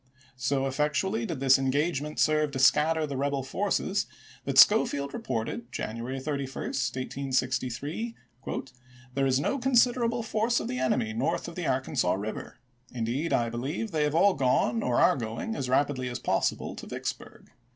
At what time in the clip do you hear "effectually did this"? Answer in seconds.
0.65-1.59